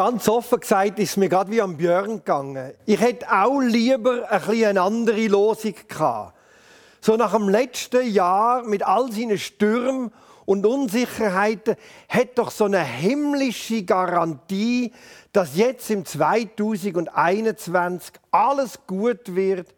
[0.00, 2.72] Ganz offen gesagt ist mir gerade wie am Björn gegangen.
[2.86, 6.34] Ich hätte auch lieber ein eine andere Losung gehabt.
[7.02, 10.10] So nach dem letzten Jahr mit all seinen Stürmen
[10.46, 11.76] und Unsicherheiten
[12.08, 14.90] hat doch so eine himmlische Garantie,
[15.34, 19.74] dass jetzt im 2021 alles gut wird,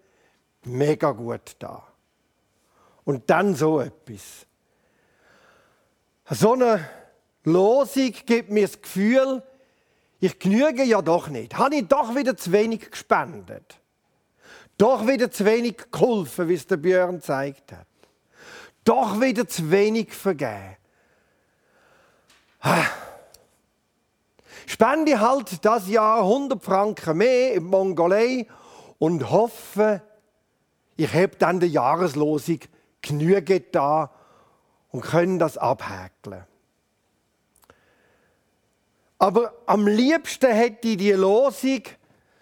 [0.63, 1.83] mega gut da.
[3.03, 4.47] Und dann so etwas.
[6.31, 6.89] So eine
[7.43, 9.43] Losung gibt mir das Gefühl,
[10.23, 11.59] ich genüge ja doch nicht.
[11.59, 13.81] Habe ich doch wieder zu wenig gespendet?
[14.79, 17.89] Doch wieder zu wenig geholfen, wie es der Björn gezeigt hat.
[18.85, 20.77] Doch wieder zu wenig vergeben.
[24.67, 28.47] Spende halt das Jahr 100 Franken mehr in Mongolei
[29.01, 30.03] und hoffe,
[30.97, 32.61] ich habe dann die Jahreslosung
[33.01, 34.13] genügend da
[34.93, 36.45] und können das abhäkeln.
[39.23, 41.83] Aber am liebsten hätte ich die Losung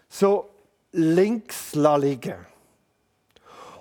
[0.08, 0.48] so
[0.92, 2.36] links liegen.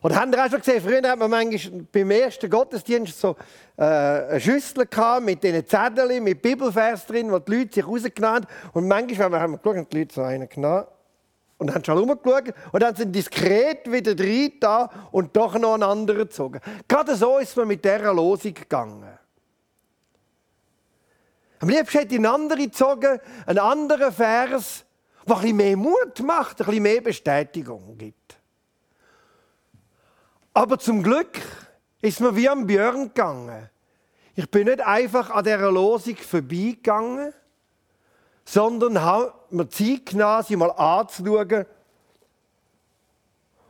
[0.02, 3.38] Und habt ihr auch schon gesehen, früher hat man manchmal beim ersten Gottesdienst so
[3.78, 8.36] äh, eine Schüssel gehabt mit diesen Zetteln, mit Bibelvers drin, wo die Leute sich rausgenommen
[8.36, 8.48] haben.
[8.74, 10.84] Und manchmal haben wir geschaut, die Leute so einen genommen
[11.58, 15.84] und haben schon rumgeschaut und dann sind diskret wieder rein da und doch noch einen
[15.84, 16.60] anderen gezogen.
[16.86, 19.19] Gerade so ist man mit dieser Losung gegangen.
[21.60, 24.86] Am liebsten hätte ich einen anderen gezogen, einen anderen Vers,
[25.28, 28.40] der ein bisschen mehr Mut macht, ein bisschen mehr Bestätigung gibt.
[30.54, 31.40] Aber zum Glück
[32.02, 33.70] ist mir wie am Björn gegangen.
[34.36, 37.34] Ich bin nicht einfach an dieser Losung vorbeigegangen,
[38.46, 41.66] sondern habe mir Zeit genommen, sie mal anzuschauen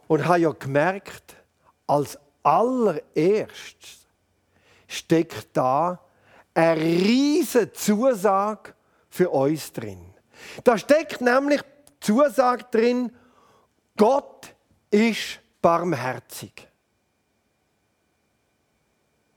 [0.07, 1.35] und habe ja gemerkt,
[1.87, 4.07] als allererstes
[4.87, 5.99] steckt da
[6.59, 8.73] eine riesige Zusage
[9.09, 10.13] für uns drin.
[10.63, 13.11] Da steckt nämlich die Zusage drin,
[13.95, 14.53] Gott
[14.91, 16.67] ist barmherzig.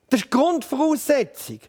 [0.09, 1.61] Das ist die Grundvoraussetzung.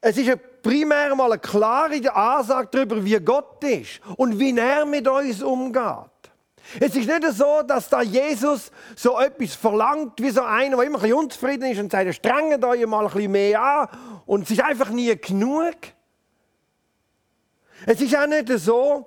[0.00, 5.08] Es ist primär mal eine klare Ansage darüber, wie Gott ist und wie er mit
[5.08, 6.15] uns umgeht.
[6.80, 10.98] Es ist nicht so, dass da Jesus so etwas verlangt, wie so einer, der immer
[10.98, 13.88] ein bisschen unzufrieden ist und sagt, strengt euch mal ein bisschen mehr an
[14.26, 15.76] und es ist einfach nie genug.
[17.86, 19.06] Es ist auch nicht so,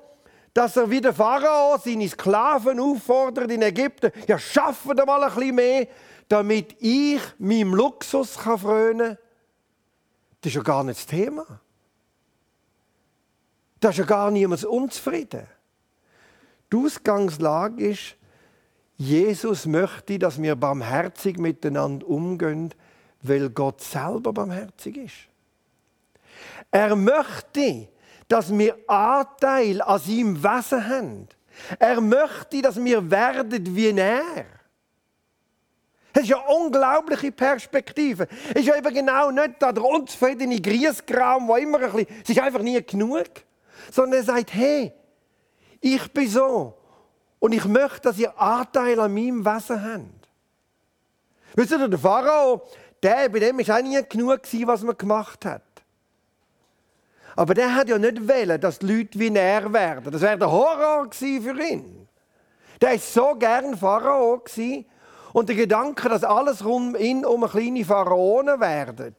[0.53, 5.55] dass er wie der Pharao seine Sklaven auffordert in Ägypten, ja, schafft mal ein bisschen
[5.55, 5.87] mehr,
[6.27, 9.17] damit ich meinem Luxus frönen kann.
[10.41, 11.45] Das ist ja gar nicht das Thema.
[13.79, 15.47] Da ist ja gar niemand unzufrieden.
[16.71, 18.15] Die Ausgangslage ist,
[18.95, 22.73] Jesus möchte, dass wir barmherzig miteinander umgehen,
[23.21, 25.15] weil Gott selber barmherzig ist.
[26.71, 27.87] Er möchte,
[28.27, 31.27] dass wir Anteil an seinem Wesen haben.
[31.79, 34.45] Er möchte, dass wir werden wie er.
[36.13, 38.27] Das ist ja eine unglaubliche Perspektive.
[38.49, 42.39] Es ist ja eben genau nicht der unzufriedene Griesgram, der immer ein bisschen, es ist
[42.39, 43.27] einfach nie genug.
[43.91, 44.91] Sondern er sagt, hey,
[45.81, 46.73] ich bin so.
[47.39, 50.29] Und ich möchte, dass ihr Anteil an meinem Wesen habt.
[51.55, 52.61] Wisst ihr, der Pharao,
[53.01, 55.63] der, bei dem war auch nie genug, was man gemacht hat.
[57.35, 60.11] Aber der hat ja nicht wollen, dass die Leute wie er werden.
[60.11, 62.07] Das wäre der Horror für ihn.
[62.81, 64.43] Der war so gern Pharao.
[65.31, 69.15] Und der Gedanke, dass alles rund ihn um eine kleine Pharaone werden,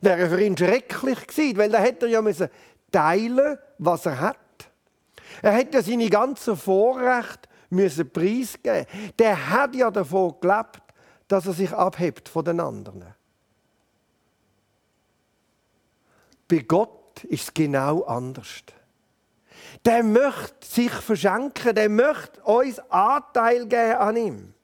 [0.00, 2.48] wäre für ihn schrecklich gewesen, weil da hätte er ja müssen
[2.90, 4.36] teilen, was er hat.
[5.42, 8.86] Er hätte seine ganzen Vorrechte müssen preisgeben.
[9.18, 10.82] Der hat ja davon gelebt,
[11.28, 13.14] dass er sich abhebt von den anderen.
[16.48, 18.62] Bei Gott ist es genau anders.
[19.84, 24.54] Der möchte sich verschenken, der möchte uns Anteil geben an ihm.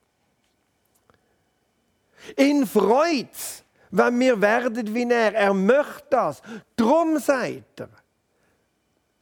[2.37, 3.29] In Freude,
[3.91, 5.35] wenn wir werden wie er.
[5.35, 6.43] Er möchte das.
[6.75, 7.89] Drum sagt er,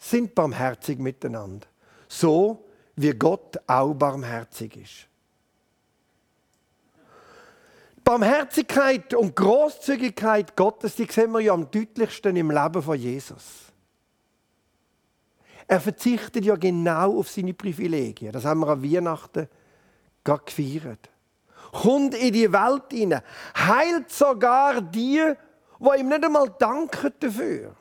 [0.02, 1.66] sind barmherzig miteinander.
[2.08, 2.64] So
[2.96, 5.08] wie Gott auch barmherzig ist.
[8.04, 13.72] Barmherzigkeit und Großzügigkeit Gottes, die sehen wir ja am deutlichsten im Leben von Jesus.
[15.68, 18.32] Er verzichtet ja genau auf seine Privilegien.
[18.32, 19.48] Das haben wir an Weihnachten
[20.24, 21.10] gerade gefeiert.
[21.70, 23.22] Kommt in die Welt hinein,
[23.56, 25.22] heilt sogar die,
[25.78, 27.76] die ihm nicht einmal danken dafür.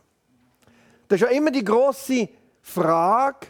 [1.11, 2.29] Das ist ja immer die große
[2.61, 3.47] Frage,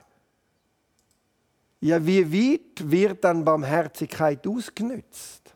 [1.79, 5.53] ja, wie weit wird dann Barmherzigkeit ausgenützt?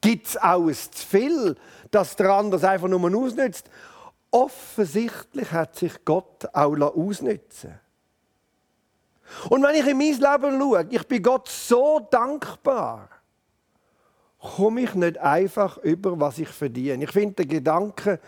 [0.00, 1.56] Gibt es auch ein zu viel,
[1.88, 3.70] dass der andere einfach nur ausnützt?
[4.34, 7.78] offensichtlich hat sich Gott auch ausnützen
[9.48, 13.10] Und wenn ich in mein Leben schaue, ich bin Gott so dankbar,
[14.40, 17.04] komme ich nicht einfach über, was ich verdiene.
[17.04, 18.18] Ich finde den Gedanken,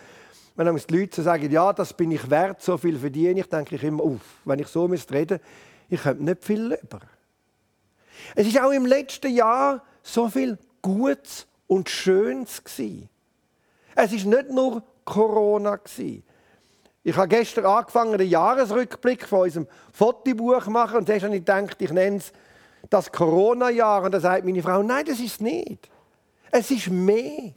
[0.56, 3.82] wenn die Leute sagen, ja, das bin ich wert, so viel verdiene ich, denke ich
[3.82, 5.40] immer, uff, wenn ich so reden müsste,
[5.88, 7.00] ich habe nicht viel über.
[8.34, 13.08] Es ist auch im letzten Jahr so viel Gutes und Schönes gewesen.
[13.94, 16.22] Es ist nicht nur Corona gewesen.
[17.02, 21.44] Ich habe gestern angefangen, den Jahresrückblick von unserem Fotobuch zu machen und dann habe ich
[21.44, 22.32] gedacht, ich nenne es
[22.90, 24.02] das Corona-Jahr.
[24.02, 25.88] Und da sagt meine Frau, nein, das ist nicht.
[26.50, 27.52] Es ist mehr.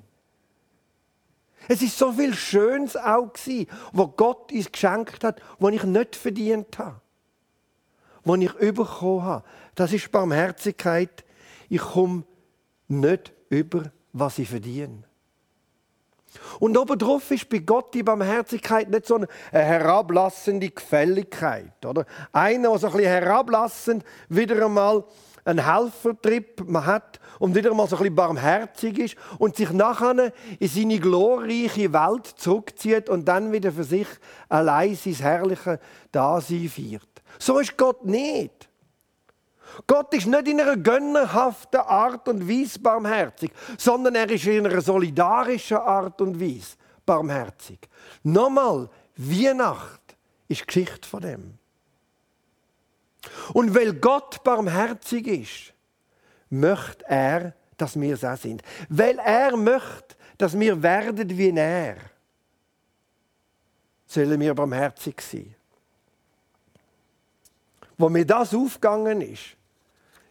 [1.72, 6.16] Es ist so viel Schönes auch gewesen, wo Gott uns geschenkt hat, was ich nicht
[6.16, 7.00] verdient habe,
[8.24, 9.46] was ich bekommen habe.
[9.76, 11.24] Das ist Barmherzigkeit.
[11.70, 12.24] Ich komme
[12.88, 13.84] nicht über,
[14.14, 15.04] was ich verdiene.
[16.60, 21.86] Und obendrauf ist bei Gott die Barmherzigkeit nicht so eine herablassende Gefälligkeit.
[21.86, 22.08] Oder?
[22.32, 25.04] Einer, der so ein bisschen herablassend wieder einmal
[25.50, 30.32] einen Helfertrip man hat und wieder einmal so ein bisschen barmherzig ist und sich nachher
[30.60, 34.08] in seine glorreiche Welt zurückzieht und dann wieder für sich
[34.48, 35.80] allein sein herrliches
[36.12, 37.22] Dasein feiert.
[37.38, 38.70] So ist Gott nicht.
[39.88, 44.82] Gott ist nicht in einer gönnerhaften Art und Weise barmherzig, sondern er ist in einer
[44.82, 46.76] solidarischen Art und Weise
[47.06, 47.80] barmherzig.
[48.24, 50.02] Nochmal, Weihnacht
[50.48, 51.60] ist Geschichte von dem.
[53.54, 55.74] Und weil Gott barmherzig ist,
[56.50, 58.62] möchte er, dass wir so sind.
[58.90, 61.98] Weil er möchte, dass wir werden wie er,
[64.06, 65.56] sollen wir barmherzig sein.
[67.98, 69.58] Wo mir das aufgegangen ist,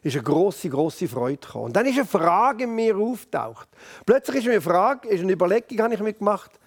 [0.02, 1.66] ist eine große, große Freude gekommen.
[1.66, 3.68] Und dann ist eine Frage in mir auftaucht.
[4.06, 6.58] Plötzlich ist mir eine Frage, ist eine Überlegung, habe ich mir gemacht,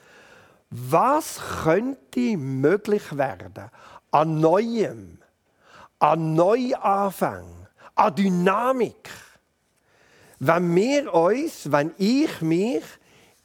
[0.69, 3.53] was könnte möglich werden
[4.11, 5.17] an Neuem,
[6.01, 7.45] an Neuanfang,
[7.95, 9.09] an Dynamik,
[10.39, 12.83] wenn wir uns, wenn ich mich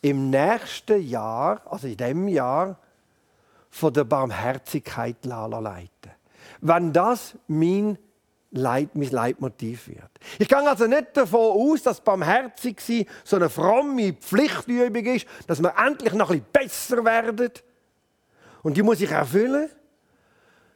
[0.01, 2.79] im nächsten Jahr, also in dem Jahr,
[3.69, 6.13] von der Barmherzigkeit leiten.
[6.63, 7.99] Wenn das mein
[8.53, 10.11] Leit, mein Leitmotiv wird.
[10.39, 15.61] Ich gehe also nicht davon aus, dass barmherzig sein so eine fromme Pflichtübung ist, dass
[15.61, 17.51] wir endlich noch ein bisschen besser werden.
[18.63, 19.69] Und die muss ich erfüllen.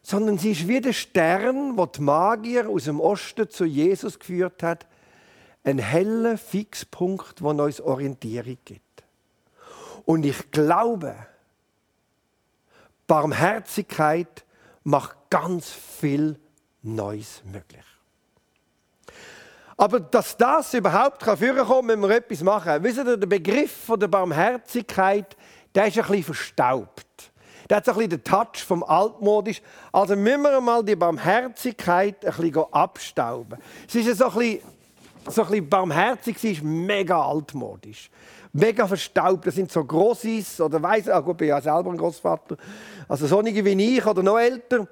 [0.02, 4.62] Sondern sie ist wie der Stern, wo die Magier aus dem Osten zu Jesus geführt
[4.62, 4.86] hat.
[5.62, 9.04] Ein heller Fixpunkt, der uns Orientierung gibt.
[10.06, 11.14] Und ich glaube,
[13.06, 14.44] Barmherzigkeit
[14.84, 16.38] macht ganz viel
[16.82, 17.84] Neues möglich.
[19.76, 22.82] Aber dass das überhaupt vorkommen kann, wenn wir etwas machen.
[22.82, 25.36] Wisst ihr, der Begriff der Barmherzigkeit,
[25.74, 27.29] der ist ein bisschen verstaubt.
[27.70, 29.62] Der hat so ein bisschen den Touch vom Altmodisch.
[29.92, 33.60] Also müssen wir mal die Barmherzigkeit ein bisschen abstauben.
[33.86, 34.60] Es ist so ein bisschen,
[35.28, 38.10] so ein bisschen barmherzig, sie ist mega altmodisch.
[38.52, 39.46] Mega verstaubt.
[39.46, 42.56] Das sind so Grossis oder weiss, ah gut, ich bin ja selber ein Großvater.
[43.08, 44.88] Also solche wie ich oder noch älter.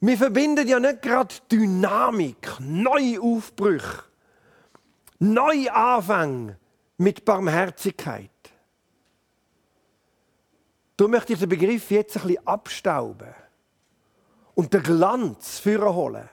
[0.00, 4.02] Wir verbinden ja nicht gerade Dynamik, Neuaufbrüche,
[5.20, 6.56] Neuanfang
[6.96, 8.29] mit Barmherzigkeit.
[11.00, 13.34] Du möchte ich den Begriff jetzt ein bisschen abstauben
[14.52, 16.28] und den Glanz holen.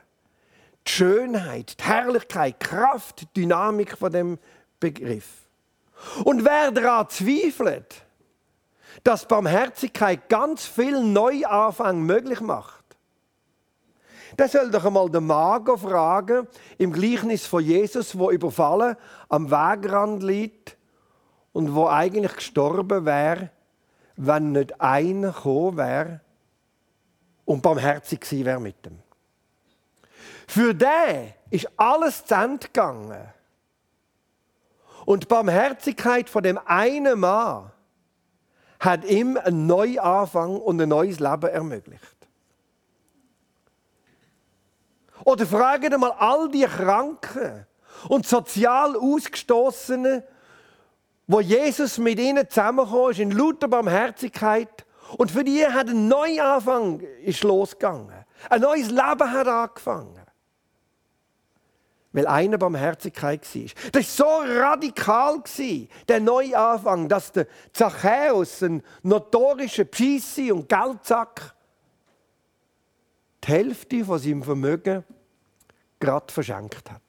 [0.85, 4.37] Die Schönheit, die Herrlichkeit, die Kraft, die Dynamik von dem
[4.77, 5.47] Begriff.
[6.25, 8.03] Und wer daran zweifelt,
[9.05, 12.83] dass Barmherzigkeit ganz viel Neuanfang möglich macht,
[14.37, 16.45] der soll doch einmal den Mager fragen,
[16.77, 18.97] im Gleichnis von Jesus, wo überfallen
[19.29, 20.75] am Wegrand liegt
[21.53, 23.51] und wo eigentlich gestorben wäre,
[24.17, 26.21] wenn nicht einer gekommen wäre
[27.45, 28.99] und barmherzig gewesen wäre mit dem.
[30.47, 33.33] Für den ist alles zu Ende gegangen.
[35.05, 37.71] Und die Barmherzigkeit von dem einen Mann
[38.79, 42.17] hat ihm einen Neuanfang und ein neues Leben ermöglicht.
[45.23, 47.65] Oder fragen einmal all die Kranken
[48.09, 50.23] und sozial Ausgestoßenen,
[51.27, 54.85] wo Jesus mit ihnen zusammengekommen ist, in lauter Barmherzigkeit.
[55.17, 58.25] Und für die hat ein Neuanfang ist losgegangen.
[58.49, 60.21] Ein neues Leben hat angefangen.
[62.13, 63.91] Weil eine Barmherzigkeit war.
[63.91, 65.43] Das war so radikal,
[66.07, 71.53] der Neuanfang, dass der Zachäus, ein notorischer Pscheissi und Geldsack,
[73.43, 75.03] die Hälfte von seinem Vermögen
[75.99, 77.01] gerade verschenkt hat.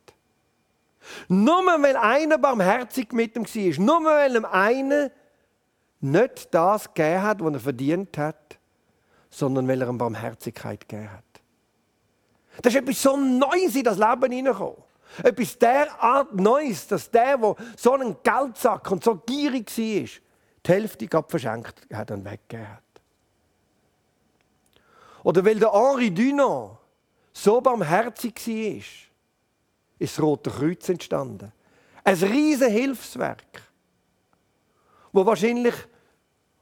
[1.28, 5.10] Nur weil einer barmherzig mit ihm war, nur weil ihm einer
[6.00, 8.58] nicht das gegeben hat, was er verdient hat,
[9.30, 11.24] sondern weil er ihm Barmherzigkeit gegeben hat.
[12.62, 14.82] Das ist etwas so Neues in das Leben hineingekommen.
[15.22, 21.08] Etwas derart Neues, dass der, der so einen Geldsack und so gierig war, die Hälfte
[21.28, 22.82] verschenkt hat und weggegeben hat.
[25.22, 26.78] Oder weil der Henri Dunant
[27.32, 29.07] so barmherzig war,
[29.98, 31.52] ist das Rote Kreuz entstanden.
[32.04, 33.62] Ein riesiges Hilfswerk,
[35.12, 35.74] wo wahrscheinlich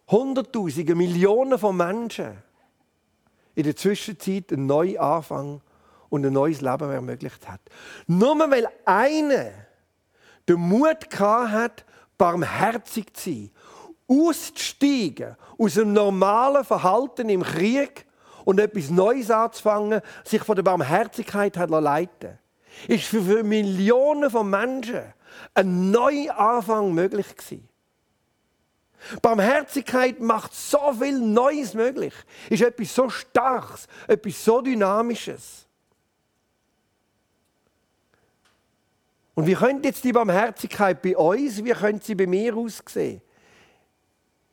[0.09, 2.39] Hunderttausende, Millionen von Menschen
[3.55, 5.61] in der Zwischenzeit einen neuen Anfang
[6.09, 7.61] und ein neues Leben ermöglicht hat.
[8.07, 9.51] Nur weil einer
[10.49, 11.85] den Mut hat,
[12.17, 13.51] barmherzig zu sein,
[14.09, 18.07] auszusteigen aus dem normalen Verhalten im Krieg
[18.45, 22.39] und etwas Neues anzufangen, sich von der Barmherzigkeit hat leiten
[22.89, 25.03] ist für Millionen von Menschen
[25.55, 27.69] ein neuer Anfang möglich gewesen.
[29.23, 32.15] Barmherzigkeit macht so viel Neues möglich,
[32.51, 35.67] ist etwas so Starkes, etwas so Dynamisches.
[39.35, 43.21] Und wie könnte jetzt die Barmherzigkeit bei uns, wie könnte sie bei mir aussehen?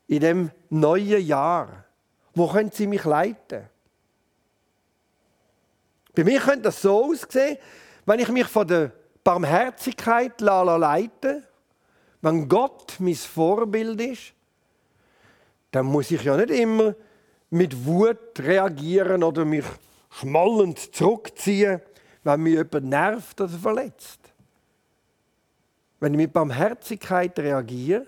[0.07, 1.85] In dem neuen Jahr.
[2.35, 3.69] Wo könnte sie mich leiten?
[6.13, 7.57] Bei mir könnte das so aussehen,
[8.05, 8.91] wenn ich mich von der
[9.23, 11.43] Barmherzigkeit leite,
[12.21, 14.33] wenn Gott mein Vorbild ist,
[15.71, 16.95] dann muss ich ja nicht immer
[17.49, 19.65] mit Wut reagieren oder mich
[20.09, 21.81] schmollend zurückziehen,
[22.23, 24.19] wenn mich jemand nervt oder verletzt.
[25.99, 28.05] Wenn ich mit Barmherzigkeit reagiere,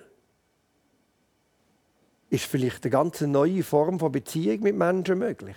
[2.29, 5.55] ist vielleicht eine ganz neue Form von Beziehung mit Menschen möglich.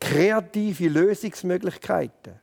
[0.00, 2.40] Kreative Lösungsmöglichkeiten.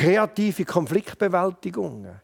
[0.00, 2.22] Kreative Konfliktbewältigungen.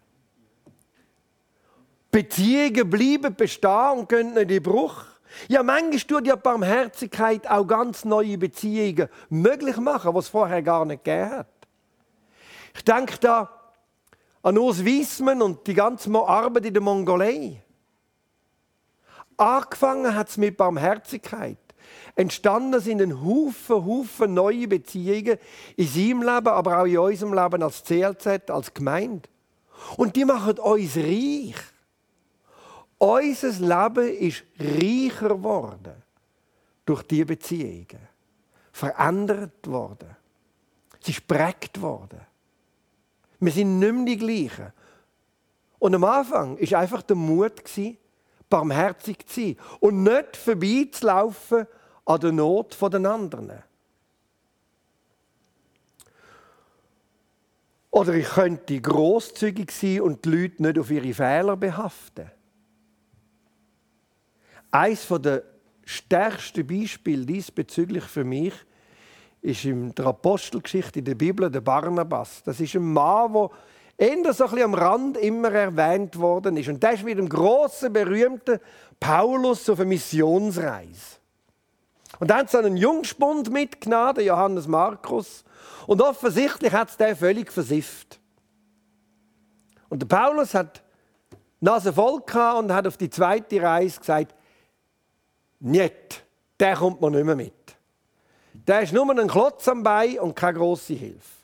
[2.10, 5.04] Beziehungen bleiben bestehen und gehen nicht in Bruch.
[5.48, 10.86] Ja, manchmal tut ja Barmherzigkeit auch ganz neue Beziehungen möglich machen, was es vorher gar
[10.86, 11.48] nicht gegeben hat.
[12.74, 13.50] Ich denke da
[14.42, 17.62] an Urs Wiesmann und die ganze Arbeit in der Mongolei.
[19.36, 21.58] Angefangen hat es mit Barmherzigkeit.
[22.14, 25.38] Entstanden sind ein Haufen, Haufen neue Beziehungen
[25.76, 29.28] in seinem Leben, aber auch in unserem Leben als CLZ, als Gemeinde.
[29.96, 31.56] Und die machen uns reich.
[32.98, 36.02] Unser Leben ist reicher geworden
[36.86, 38.08] durch diese Beziehungen.
[38.72, 40.16] Verändert worden.
[41.00, 42.20] Sie ist prägt worden.
[43.40, 44.72] Wir sind nicht mehr die gleichen.
[45.78, 47.62] Und am Anfang war einfach der Mut,
[48.48, 51.66] barmherzig zu sein und nicht vorbeizulaufen
[52.06, 53.62] an der Not der anderen.
[57.90, 62.30] Oder ich könnte großzügig sein und die Leute nicht auf ihre Fehler behaften.
[64.70, 65.42] Eines der
[65.84, 68.52] stärksten Beispiele diesbezüglich für mich
[69.40, 72.42] ist in der Apostelgeschichte in der Bibel der Barnabas.
[72.44, 73.50] Das ist ein Mann, der
[73.96, 76.68] eher so am Rand immer erwähnt worden ist.
[76.68, 78.60] Und der ist mit dem großen berühmten
[79.00, 81.16] Paulus auf eine Missionsreise.
[82.18, 85.44] Und dann hat sie einen Jungspund mitgenommen, den Johannes Markus.
[85.86, 88.18] Und offensichtlich hat es den völlig versifft.
[89.88, 90.82] Und der Paulus hat
[91.60, 92.22] Nase voll
[92.58, 94.34] und hat auf die zweite Reise gesagt,
[95.60, 96.24] nicht,
[96.60, 97.76] der kommt mir nicht mehr mit.
[98.52, 101.36] Der ist nur ein Klotz am Bein und keine grosse Hilfe.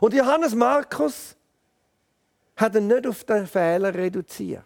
[0.00, 1.36] Und Johannes Markus
[2.56, 4.64] hat ihn nicht auf den Fehler reduziert.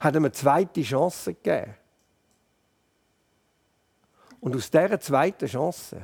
[0.00, 1.74] Hat ihm eine zweite Chance gegeben.
[4.42, 6.02] Und aus dieser zweiten Chance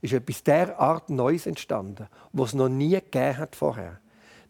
[0.00, 4.00] ist etwas derart Neues entstanden, was es noch nie gegeben hat vorher.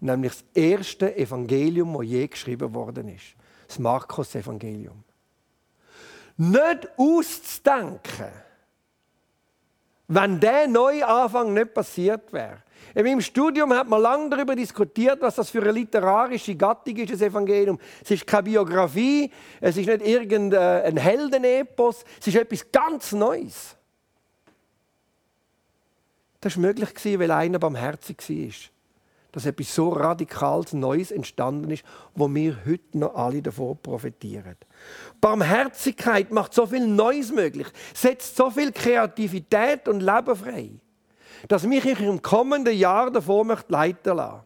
[0.00, 3.34] Nämlich das erste Evangelium, das je geschrieben worden ist.
[3.68, 5.04] Das Markus-Evangelium.
[6.38, 8.32] Nicht auszudenken,
[10.08, 12.62] wenn der neue Anfang nicht passiert wäre.
[12.94, 17.12] In meinem Studium hat man lange darüber diskutiert, was das für eine literarische Gattung ist,
[17.12, 17.78] das Evangelium.
[18.02, 19.30] Es ist keine Biografie,
[19.60, 23.76] es ist nicht irgendein Heldenepos, es ist etwas ganz Neues.
[26.40, 28.81] Das war möglich, weil einer barmherzig war.
[29.32, 31.84] Dass etwas so radikales Neues entstanden ist,
[32.14, 34.56] wo wir heute noch alle davon profitieren.
[35.20, 40.70] Barmherzigkeit macht so viel Neues möglich, setzt so viel Kreativität und Leben frei
[41.48, 44.42] dass mich ich im kommenden Jahr davor möchte leiten lassen.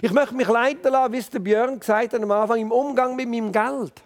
[0.00, 3.16] Ich möchte mich leiten lassen, wie es der Björn gesagt hat am Anfang, im Umgang
[3.16, 4.02] mit meinem Geld.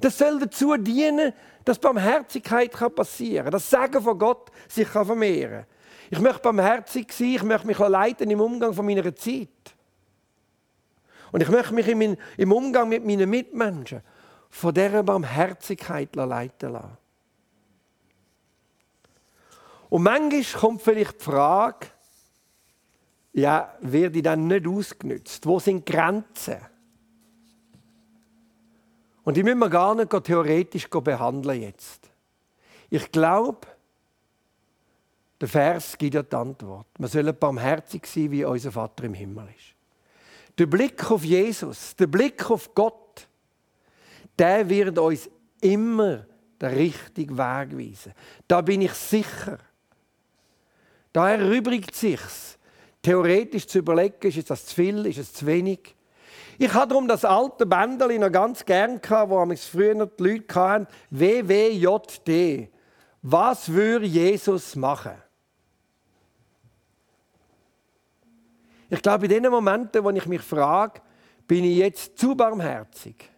[0.00, 1.32] Das soll dazu dienen,
[1.64, 5.73] dass Barmherzigkeit passieren kann, dass Segen von Gott sich vermehren kann.
[6.10, 9.48] Ich möchte barmherzig sein, ich möchte mich leiten im Umgang von meiner Zeit.
[11.32, 11.88] Und ich möchte mich
[12.36, 14.02] im Umgang mit meinen Mitmenschen
[14.50, 16.96] von dieser Barmherzigkeit leiten lassen.
[19.88, 21.86] Und manchmal kommt vielleicht die Frage,
[23.32, 25.44] ja, werde ich dann nicht ausgenutzt?
[25.44, 26.58] Wo sind Grenzen?
[29.24, 32.10] Und die müssen wir gar nicht theoretisch behandeln jetzt.
[32.90, 33.66] Ich glaube,
[35.44, 36.86] der Vers gibt ja die Antwort.
[36.96, 39.74] Wir sollen barmherzig sein, wie unser Vater im Himmel ist.
[40.56, 43.28] Der Blick auf Jesus, der Blick auf Gott,
[44.38, 45.28] der wird uns
[45.60, 46.24] immer
[46.58, 48.14] den richtigen Weg weisen.
[48.48, 49.58] Da bin ich sicher.
[51.12, 52.56] Da erübrigt sich's,
[53.02, 55.94] theoretisch zu überlegen, ist das zu viel, ist es zu wenig.
[56.56, 58.98] Ich hatte darum das alte Bändchen noch ganz gern,
[59.28, 62.70] wo früher die Leute hatten, WWJD.
[63.20, 65.22] Was würde Jesus machen?
[68.94, 71.00] Ich glaube, in den Momenten, wo ich mich frage,
[71.48, 73.28] bin ich jetzt zu barmherzig?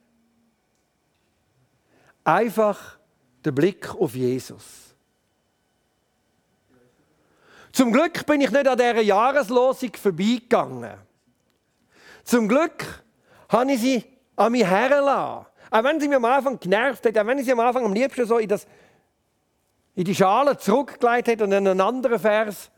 [2.22, 2.98] Einfach
[3.42, 4.94] der Blick auf Jesus.
[7.72, 10.98] Zum Glück bin ich nicht an dieser Jahreslosung vorbeigegangen.
[12.22, 13.02] Zum Glück
[13.48, 14.04] habe ich sie
[14.36, 15.46] an mich hergelassen.
[15.70, 17.94] Auch wenn sie mir am Anfang genervt hat, auch wenn ich sie am Anfang am
[17.94, 18.66] liebsten so in, das,
[19.94, 22.70] in die Schale zurückgeleitet hat und in einen anderen Vers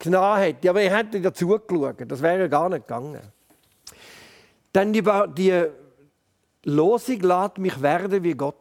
[0.00, 0.70] genommen hätte.
[0.70, 1.96] Aber ich hätte dazu geschaut.
[2.08, 3.20] Das wäre gar nicht gegangen.
[4.74, 5.02] Denn die,
[5.36, 5.64] die
[6.64, 8.56] Losung lässt mich werden wie Gott.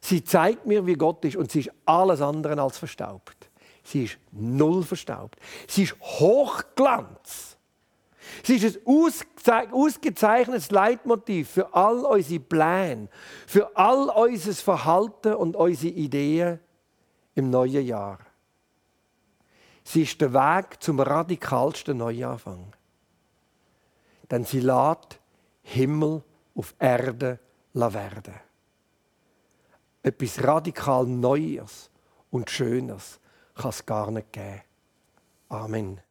[0.00, 3.50] Sie zeigt mir, wie Gott ist und sie ist alles andere als verstaubt.
[3.82, 5.38] Sie ist null verstaubt.
[5.66, 7.56] Sie ist Hochglanz.
[8.42, 8.78] Sie ist
[9.48, 13.08] ein ausgezeichnetes Leitmotiv für all unsere Pläne,
[13.46, 16.60] für all unser Verhalten und unsere Ideen
[17.34, 18.18] im neuen Jahr.
[19.90, 22.76] Sie ist der Weg zum radikalsten Neuanfang.
[24.30, 25.18] Denn sie lädt
[25.62, 26.22] Himmel
[26.54, 27.38] auf Erde
[27.72, 28.34] werden.
[30.02, 31.90] Etwas radikal Neues
[32.30, 33.18] und Schönes
[33.54, 34.60] kann es gar nicht geben.
[35.48, 36.02] Amen.